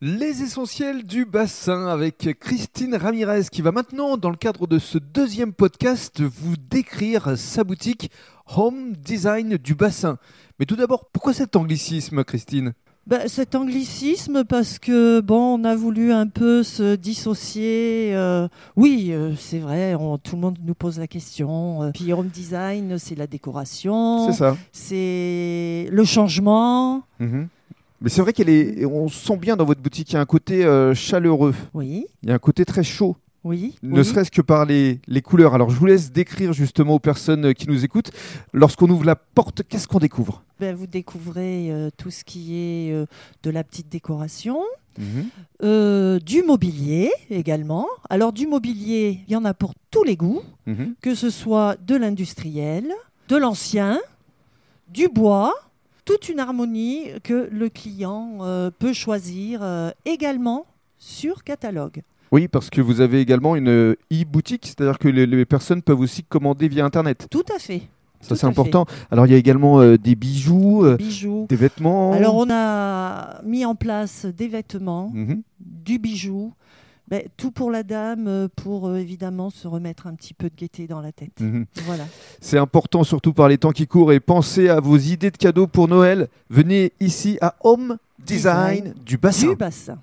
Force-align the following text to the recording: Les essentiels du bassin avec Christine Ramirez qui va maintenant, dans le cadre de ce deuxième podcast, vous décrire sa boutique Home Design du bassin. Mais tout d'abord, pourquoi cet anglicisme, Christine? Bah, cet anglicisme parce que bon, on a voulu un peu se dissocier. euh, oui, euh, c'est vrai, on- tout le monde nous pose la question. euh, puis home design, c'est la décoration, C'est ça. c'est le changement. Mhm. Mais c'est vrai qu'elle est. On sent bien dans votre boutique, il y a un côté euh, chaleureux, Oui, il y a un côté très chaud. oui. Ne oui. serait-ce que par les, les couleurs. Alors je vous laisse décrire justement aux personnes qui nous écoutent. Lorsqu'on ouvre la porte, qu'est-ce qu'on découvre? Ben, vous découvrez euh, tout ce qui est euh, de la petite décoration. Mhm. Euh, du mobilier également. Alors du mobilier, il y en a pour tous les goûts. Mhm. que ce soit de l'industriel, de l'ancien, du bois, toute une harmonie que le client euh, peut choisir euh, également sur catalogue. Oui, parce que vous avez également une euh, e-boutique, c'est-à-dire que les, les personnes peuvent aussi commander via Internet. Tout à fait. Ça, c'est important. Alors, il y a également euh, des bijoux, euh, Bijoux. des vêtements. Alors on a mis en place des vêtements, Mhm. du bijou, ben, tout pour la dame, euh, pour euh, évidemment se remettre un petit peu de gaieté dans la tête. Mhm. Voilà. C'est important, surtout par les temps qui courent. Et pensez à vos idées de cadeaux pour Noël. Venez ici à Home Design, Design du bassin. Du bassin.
Les 0.00 0.42
essentiels 0.42 1.04
du 1.04 1.24
bassin 1.24 1.86
avec 1.86 2.36
Christine 2.38 2.94
Ramirez 2.96 3.44
qui 3.50 3.62
va 3.62 3.72
maintenant, 3.72 4.16
dans 4.16 4.28
le 4.30 4.36
cadre 4.36 4.66
de 4.66 4.78
ce 4.78 4.98
deuxième 4.98 5.52
podcast, 5.52 6.20
vous 6.20 6.56
décrire 6.56 7.38
sa 7.38 7.64
boutique 7.64 8.10
Home 8.56 8.92
Design 8.92 9.56
du 9.56 9.74
bassin. 9.74 10.18
Mais 10.58 10.66
tout 10.66 10.76
d'abord, 10.76 11.08
pourquoi 11.10 11.32
cet 11.32 11.56
anglicisme, 11.56 12.22
Christine? 12.24 12.74
Bah, 13.06 13.28
cet 13.28 13.54
anglicisme 13.54 14.44
parce 14.44 14.78
que 14.78 15.20
bon, 15.20 15.58
on 15.60 15.64
a 15.64 15.74
voulu 15.76 16.10
un 16.12 16.26
peu 16.26 16.62
se 16.62 16.96
dissocier. 16.96 18.10
euh, 18.14 18.48
oui, 18.76 19.08
euh, 19.10 19.34
c'est 19.38 19.58
vrai, 19.58 19.94
on- 19.94 20.16
tout 20.18 20.36
le 20.36 20.40
monde 20.42 20.58
nous 20.64 20.74
pose 20.74 20.98
la 20.98 21.06
question. 21.06 21.82
euh, 21.82 21.90
puis 21.94 22.12
home 22.12 22.28
design, 22.28 22.98
c'est 22.98 23.14
la 23.14 23.26
décoration, 23.26 24.26
C'est 24.30 24.38
ça. 24.38 24.56
c'est 24.72 25.88
le 25.90 26.04
changement. 26.04 27.02
Mhm. 27.20 27.48
Mais 28.04 28.10
c'est 28.10 28.20
vrai 28.20 28.32
qu'elle 28.34 28.50
est. 28.50 28.84
On 28.84 29.08
sent 29.08 29.36
bien 29.38 29.56
dans 29.56 29.64
votre 29.64 29.80
boutique, 29.80 30.10
il 30.12 30.14
y 30.14 30.16
a 30.16 30.20
un 30.20 30.26
côté 30.26 30.64
euh, 30.64 30.94
chaleureux, 30.94 31.54
Oui, 31.72 32.06
il 32.22 32.28
y 32.28 32.32
a 32.32 32.34
un 32.34 32.38
côté 32.38 32.64
très 32.66 32.84
chaud. 32.84 33.16
oui. 33.44 33.76
Ne 33.82 33.98
oui. 34.00 34.04
serait-ce 34.04 34.30
que 34.30 34.42
par 34.42 34.66
les, 34.66 35.00
les 35.06 35.22
couleurs. 35.22 35.54
Alors 35.54 35.70
je 35.70 35.76
vous 35.78 35.86
laisse 35.86 36.12
décrire 36.12 36.52
justement 36.52 36.94
aux 36.94 36.98
personnes 36.98 37.54
qui 37.54 37.66
nous 37.66 37.82
écoutent. 37.82 38.10
Lorsqu'on 38.52 38.88
ouvre 38.90 39.04
la 39.04 39.16
porte, 39.16 39.62
qu'est-ce 39.68 39.88
qu'on 39.88 39.98
découvre? 40.00 40.44
Ben, 40.60 40.74
vous 40.76 40.86
découvrez 40.86 41.72
euh, 41.72 41.88
tout 41.96 42.10
ce 42.10 42.24
qui 42.24 42.54
est 42.56 42.92
euh, 42.92 43.06
de 43.42 43.50
la 43.50 43.64
petite 43.64 43.88
décoration. 43.90 44.60
Mhm. 44.98 45.24
Euh, 45.64 46.18
du 46.20 46.42
mobilier 46.42 47.10
également. 47.30 47.86
Alors 48.10 48.32
du 48.34 48.46
mobilier, 48.46 49.20
il 49.26 49.32
y 49.32 49.36
en 49.36 49.44
a 49.46 49.52
pour 49.54 49.72
tous 49.90 50.04
les 50.04 50.16
goûts. 50.16 50.42
Mhm. 50.66 50.94
que 51.00 51.14
ce 51.14 51.30
soit 51.30 51.76
de 51.86 51.96
l'industriel, 51.96 52.86
de 53.28 53.36
l'ancien, 53.36 53.98
du 54.88 55.08
bois, 55.08 55.52
toute 56.04 56.28
une 56.28 56.38
harmonie 56.40 57.06
que 57.22 57.48
le 57.50 57.68
client 57.68 58.38
euh, 58.40 58.70
peut 58.78 58.92
choisir 58.92 59.60
euh, 59.62 59.90
également 60.04 60.66
sur 60.98 61.44
catalogue. 61.44 62.02
Oui, 62.32 62.48
parce 62.48 62.68
que 62.70 62.80
vous 62.80 63.00
avez 63.00 63.20
également 63.20 63.54
une 63.56 63.68
euh, 63.68 63.96
e-boutique, 64.12 64.66
c'est-à-dire 64.66 64.98
que 64.98 65.08
les, 65.08 65.26
les 65.26 65.44
personnes 65.44 65.82
peuvent 65.82 66.00
aussi 66.00 66.24
commander 66.24 66.68
via 66.68 66.84
Internet. 66.84 67.26
Tout 67.30 67.44
à 67.54 67.58
fait. 67.58 67.82
Ça, 68.20 68.34
c'est 68.36 68.46
important. 68.46 68.86
Alors, 69.10 69.26
il 69.26 69.32
y 69.32 69.34
a 69.34 69.38
également 69.38 69.80
euh, 69.80 69.98
des 69.98 70.14
bijoux, 70.14 70.84
euh, 70.84 70.96
Bijoux. 70.96 71.46
des 71.48 71.56
vêtements. 71.56 72.12
Alors 72.14 72.36
on 72.36 72.48
a 72.50 73.42
mis 73.44 73.66
en 73.66 73.74
place 73.74 74.24
des 74.24 74.48
vêtements, 74.48 75.10
Mhm. 75.12 75.42
du 75.60 75.98
bijou, 75.98 76.54
ben, 77.08 77.22
tout 77.36 77.50
pour 77.50 77.70
la 77.70 77.82
dame, 77.82 78.26
euh, 78.28 78.48
pour 78.54 78.88
euh, 78.88 78.96
évidemment 78.96 79.50
se 79.50 79.68
remettre 79.68 80.06
un 80.06 80.14
petit 80.14 80.32
peu 80.32 80.48
de 80.48 80.54
gaieté 80.56 80.86
dans 80.86 81.00
la 81.00 81.12
tête. 81.12 81.38
Mhm. 81.40 81.66
Voilà. 81.84 82.04
C'est 82.40 82.58
important, 82.58 83.04
surtout 83.04 83.34
par 83.34 83.48
les 83.48 83.58
temps 83.58 83.72
qui 83.72 83.86
courent. 83.86 84.12
Et 84.12 84.20
pensez 84.20 84.68
à 84.68 84.80
vos 84.80 84.96
idées 84.96 85.30
de 85.30 85.36
cadeaux 85.36 85.66
pour 85.66 85.88
Noël. 85.88 86.28
Venez 86.48 86.92
ici 87.00 87.36
à 87.42 87.56
Home 87.62 87.98
Design, 88.18 88.84
Design 88.84 88.94
du 89.04 89.18
bassin. 89.18 89.48
Du 89.48 89.56
bassin. 89.56 89.98